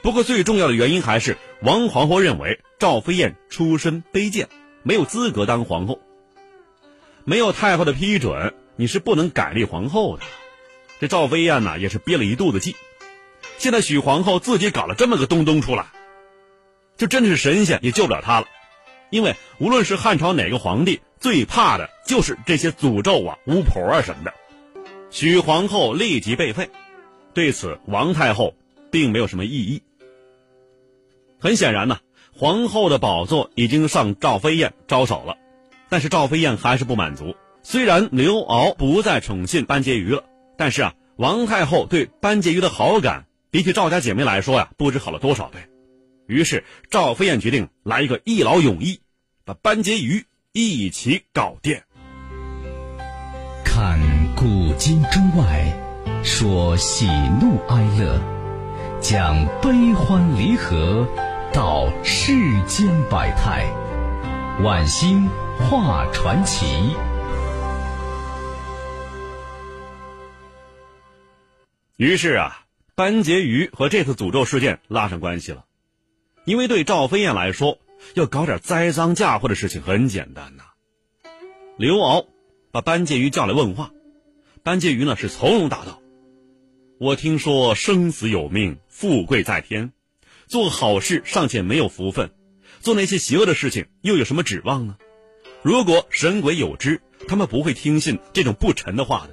[0.03, 4.49] 不过最重要的原因还是王皇后认为赵飞燕出身卑贱，
[4.83, 6.01] 没有资格当皇后，
[7.25, 10.23] 没有太后的批准，你是不能改立皇后的。
[11.01, 12.77] 这赵飞燕呢，也是憋了一肚子气。
[13.61, 15.85] 现在许皇后自己搞了这么个东东出来，
[16.97, 18.47] 就真的是神仙也救不了她了，
[19.11, 24.33] 因为无论是汉朝哪个皇帝，最怕的就是这些诅咒啊、巫婆啊什么的。
[25.11, 26.71] 许皇后立即被废，
[27.35, 28.55] 对此王太后
[28.91, 29.83] 并没有什么异议。
[31.39, 31.99] 很显然呢，
[32.33, 35.37] 皇后的宝座已经上赵飞燕招手了，
[35.91, 37.37] 但是赵飞燕还是不满足。
[37.63, 40.25] 虽然刘骜不再宠信班婕妤了，
[40.57, 43.27] 但是啊，王太后对班婕妤的好感。
[43.53, 45.59] 比起赵家姐妹来说呀，不知好了多少倍。
[46.29, 49.01] 于是赵飞燕决定来一个一劳永逸，
[49.45, 51.81] 把班婕妤一起搞定。
[53.65, 53.99] 看
[54.37, 57.07] 古今中外，说喜
[57.41, 58.21] 怒哀乐，
[59.01, 61.09] 讲悲欢离合，
[61.53, 63.67] 道世间百态，
[64.63, 65.29] 晚星
[65.59, 66.95] 画传奇。
[71.97, 72.67] 于是啊。
[73.01, 75.65] 班婕妤和这次诅咒事件拉上关系了，
[76.45, 77.79] 因为对赵飞燕来说，
[78.13, 80.65] 要搞点栽赃嫁祸的事情很简单呐。
[81.79, 82.27] 刘骜
[82.71, 83.91] 把班婕妤叫来问话，
[84.63, 86.03] 班婕妤呢是从容答道
[87.01, 89.95] ：“我听说生死有命，富贵在天，
[90.47, 92.31] 做好事尚且没有福分，
[92.81, 94.99] 做那些邪恶的事情又有什么指望呢？
[95.63, 99.33] 如果神鬼有知，他们不会听信这种不臣的话的；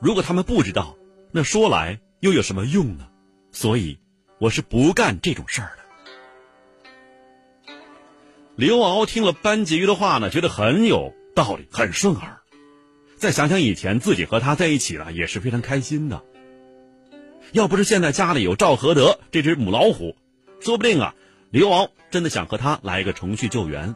[0.00, 0.96] 如果他们不知道，
[1.32, 3.08] 那说来……”又有什么用呢？
[3.52, 3.98] 所以，
[4.38, 7.72] 我是不干这种事儿的。
[8.56, 12.40] 刘骜听了班婕妤的话呢，觉得很有道理，很顺耳。
[13.16, 16.22] 再想想以前自己和他在一起了，也是非常开心的。
[17.52, 20.16] 要不是现在家里有赵合德这只母老虎，
[20.60, 21.14] 说不定啊，
[21.50, 23.94] 刘骜真的想和他来一个重续旧缘。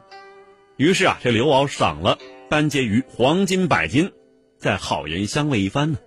[0.76, 2.18] 于是啊，这刘骜赏了
[2.48, 4.12] 班婕妤黄金百斤，
[4.58, 5.98] 再好言相慰一番呢。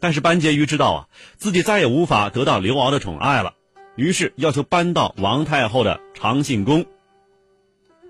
[0.00, 3.54] 但是班婕妤知道啊，自己再也无法得到刘骜的宠爱了，
[3.96, 6.86] 于是要求搬到王太后的长信宫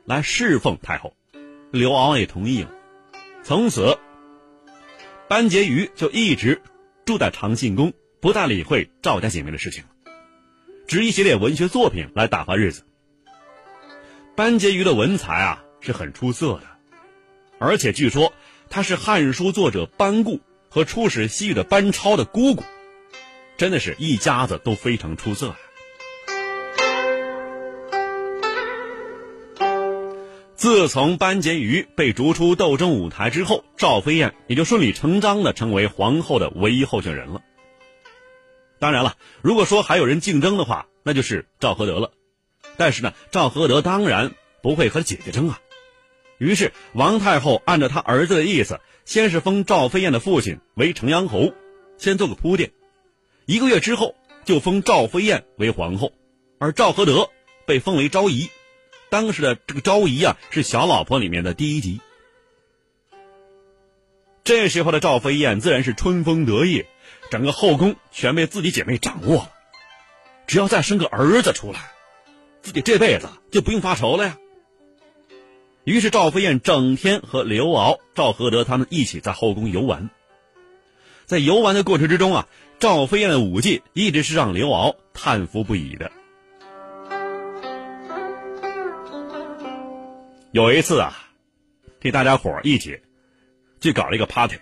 [0.04, 1.14] 来侍奉太后。
[1.70, 2.70] 刘骜也同意了，
[3.42, 3.98] 从此
[5.28, 6.62] 班婕妤就一直
[7.04, 9.90] 住在长信宫，不再理会赵家姐妹的事情了，
[10.86, 12.84] 只以写点文学作品来打发日子。
[14.34, 16.62] 班婕妤的文才啊是很出色的，
[17.58, 18.32] 而且据说
[18.70, 20.40] 她是《汉书》作者班固。
[20.78, 22.62] 和出使西域的班超的姑姑，
[23.56, 25.56] 真的是一家子都非常出色呀。
[30.54, 37.42] 自从班婕妤被逐出斗争舞台之后，赵飞燕也就顺理成章的成为皇后的唯一候选人了。
[38.78, 42.12] 当然了，如果说还有人竞争的话，那就是赵合德了。
[42.76, 44.30] 但是呢，赵合德当然
[44.62, 45.58] 不会和姐姐争啊。
[46.38, 48.78] 于是王太后按照他儿子的意思，
[49.08, 51.54] 先是封赵飞燕的父亲为城阳侯，
[51.96, 52.72] 先做个铺垫。
[53.46, 56.12] 一个月之后，就封赵飞燕为皇后，
[56.58, 57.30] 而赵合德
[57.64, 58.50] 被封为昭仪。
[59.08, 62.02] 当时的这个昭仪啊，是小老婆里面的第一级。
[64.44, 66.84] 这时候的赵飞燕自然是春风得意，
[67.30, 69.52] 整个后宫全被自己姐妹掌握了。
[70.46, 71.92] 只要再生个儿子出来，
[72.60, 74.36] 自己这辈子就不用发愁了呀。
[75.88, 80.10] 于是赵飞燕整天和刘骜、赵合德他们一起在后宫游玩。
[81.24, 82.46] 在游玩的过程之中啊，
[82.78, 86.12] 赵飞燕的舞技一直是让刘骜叹服不已的。
[90.52, 91.30] 有一次啊，
[92.02, 93.00] 这大家伙一起。
[93.80, 94.56] 去搞了一个 party，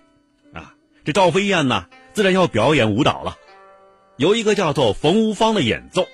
[0.53, 0.75] 啊，
[1.05, 3.37] 这赵飞燕呢，自然要表演舞蹈了。
[4.17, 6.07] 有一个叫做冯无芳的演奏，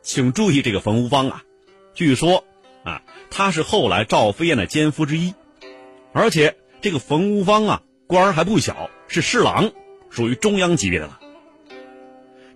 [0.00, 1.42] 请注意这个冯无芳啊，
[1.92, 2.44] 据说
[2.82, 5.34] 啊，他是后来赵飞燕的奸夫之一，
[6.12, 9.72] 而且这个冯无方啊，官儿还不小，是侍郎，
[10.08, 11.20] 属于中央级别的了。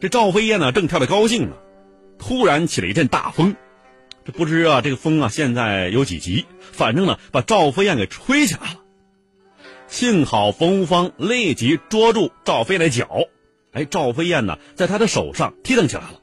[0.00, 1.56] 这赵飞燕呢，正跳得高兴呢，
[2.18, 3.56] 突然起了一阵大风，
[4.24, 6.46] 这不知啊，这个风啊，现在有几级？
[6.72, 8.80] 反正呢，把赵飞燕给吹起来了。
[9.86, 13.28] 幸好冯无方立即捉住赵飞的脚，
[13.72, 16.20] 哎，赵飞燕呢，在他的手上踢腾起来了，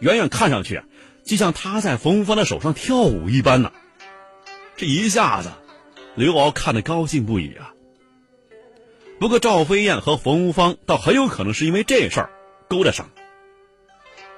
[0.00, 0.84] 远远看上去啊，
[1.26, 3.72] 就像他在冯无芳的手上跳舞一般呢。
[4.76, 5.50] 这一下子，
[6.14, 7.74] 刘敖看得高兴不已啊。
[9.18, 12.30] 不过赵飞燕和冯无芳倒很有可能是因为这事儿
[12.68, 13.10] 勾搭上。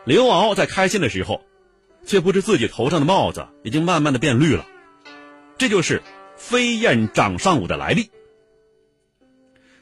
[0.04, 1.42] 刘敖在开心的时候，
[2.06, 4.64] 却不知自己头上的帽子已经慢慢的变绿了，
[5.58, 6.02] 这就是
[6.36, 8.10] 飞燕掌上舞的来历。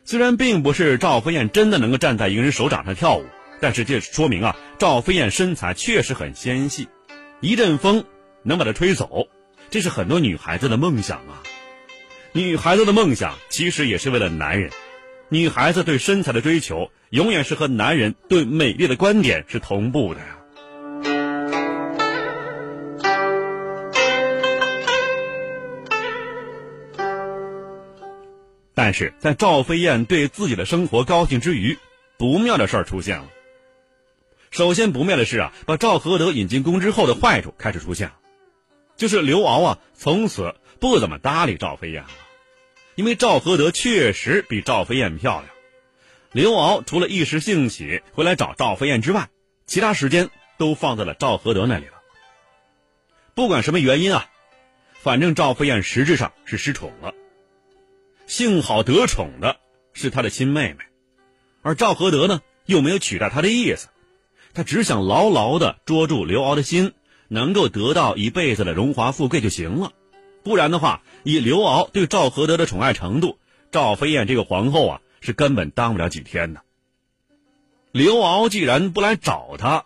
[0.05, 3.27] 虽然并不是赵飞燕真的能够站在一个人手掌上跳舞，
[3.61, 6.89] 但是这说明啊，赵飞燕身材确实很纤细，
[7.41, 8.05] 一阵风
[8.43, 9.29] 能把她吹走，
[9.71, 11.43] 这是很多女孩子的梦想啊。
[12.33, 14.71] 女孩子的梦想其实也是为了男人，
[15.29, 20.39] 女孩子对身材的追求永远是和男人对美丽的观点是同步的呀。
[28.75, 31.79] 但是在赵飞燕对自己的生活高兴之余，
[32.19, 33.27] 不妙的事儿出现了。
[34.57, 38.15] 首先不妙的是啊，把赵合德引进宫之后的坏处开始出现了，
[38.97, 42.09] 就是刘骜啊从此不怎么搭理赵飞燕了，
[42.95, 45.53] 因为赵合德确实比赵飞燕漂亮。
[46.33, 49.29] 刘骜除了一时兴起回来找赵飞燕之外，
[49.67, 52.01] 其他时间都放在了赵合德那里了。
[53.35, 54.27] 不管什么原因啊，
[54.95, 57.13] 反正赵飞燕实质上是失宠了。
[58.27, 59.59] 幸好得宠的
[59.93, 60.79] 是他的亲妹妹，
[61.61, 63.89] 而赵合德呢又没有取代他的意思，
[64.57, 66.95] 他只想牢牢的捉住刘敖的心，
[67.29, 69.93] 能够得到一辈子的荣华富贵就行了。
[70.43, 73.39] 不然的话，以刘敖对赵合德的宠爱程度，
[73.71, 76.63] 赵飞燕这个皇后啊是根本当不了几天的。
[77.93, 79.85] 刘敖既然不来找他，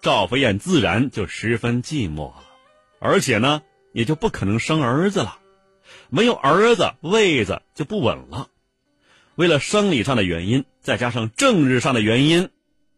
[0.00, 2.42] 赵飞燕自然就十分寂寞了，
[2.98, 3.60] 而且呢
[3.92, 5.36] 也就不可能生儿子了。
[6.08, 8.48] 没有儿子，位子就不稳了。
[9.34, 12.48] 为了生理上的原因，再加上政治上的原因，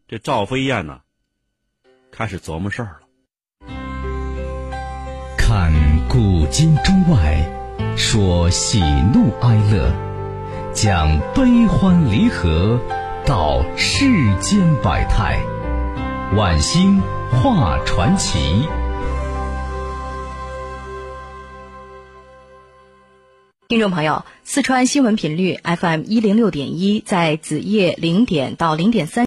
[0.06, 1.00] 这赵飞燕呢，
[2.18, 3.68] 开始琢磨事儿了。
[5.36, 5.72] 看
[6.08, 7.48] 古今中外，
[7.96, 8.80] 说喜
[9.14, 9.94] 怒哀乐，
[10.74, 12.80] 讲悲欢离合，
[13.24, 15.38] 道世间百态，
[16.36, 17.00] 晚星
[17.30, 18.66] 画传奇。
[23.68, 29.16] 听众朋友，四川新闻频率 FM 一零六点一，在子夜零点到零点三。